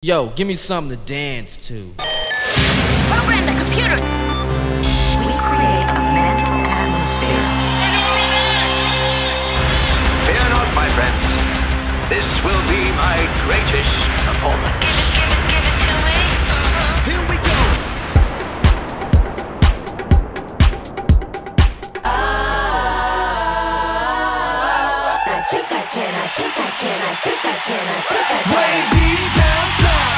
Yo, 0.00 0.28
give 0.36 0.46
me 0.46 0.54
something 0.54 0.96
to 0.96 1.04
dance 1.06 1.66
to. 1.66 1.92
Program 3.10 3.44
the 3.46 3.52
computer. 3.58 3.98
We 3.98 5.34
create 5.42 5.90
a 5.90 5.98
mental 6.14 6.54
atmosphere. 6.70 7.42
Fear 10.22 10.44
not, 10.54 10.70
my 10.78 10.88
friends. 10.94 11.34
This 12.14 12.30
will 12.44 12.62
be 12.70 12.78
my 12.94 13.18
greatest 13.42 14.06
performance. 14.22 14.78
Give 14.78 14.94
it, 14.94 15.10
give 15.18 15.34
it, 15.34 15.42
give 15.50 15.66
it 15.66 15.82
to 15.82 15.90
me. 16.06 16.14
Here 17.02 17.24
we 17.26 17.34
go. 17.42 17.58
Ah, 24.38 25.42
chica, 25.50 25.80
chena, 25.90 26.22
chica, 26.36 26.66
chena, 26.78 27.08
chica, 27.20 27.52
chena, 27.66 27.94
chica, 28.06 28.36
chena. 28.46 28.54
Way 28.54 28.74
deep 28.92 29.37
fly. 29.78 30.17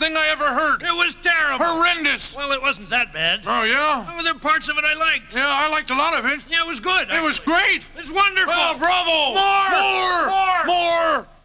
thing 0.00 0.16
I 0.16 0.28
ever 0.32 0.48
heard. 0.48 0.82
It 0.82 0.96
was 0.96 1.14
terrible. 1.20 1.64
Horrendous. 1.64 2.34
Well, 2.34 2.52
it 2.52 2.62
wasn't 2.62 2.88
that 2.88 3.12
bad. 3.12 3.42
Oh, 3.46 3.64
yeah? 3.64 4.08
Well, 4.08 4.24
there 4.24 4.32
were 4.32 4.40
parts 4.40 4.68
of 4.68 4.78
it 4.78 4.84
I 4.84 4.94
liked. 4.94 5.34
Yeah, 5.34 5.44
I 5.44 5.70
liked 5.70 5.90
a 5.90 5.94
lot 5.94 6.18
of 6.18 6.24
it. 6.24 6.40
Yeah, 6.48 6.64
it 6.64 6.66
was 6.66 6.80
good. 6.80 7.02
It 7.02 7.12
actually. 7.12 7.28
was 7.28 7.40
great. 7.40 7.84
It 7.84 8.08
was 8.08 8.10
wonderful. 8.10 8.48
Well, 8.48 8.78
bravo. 8.80 9.36
More. 9.36 9.68
More. 9.76 10.24
More. 10.32 11.20
More. 11.20 11.29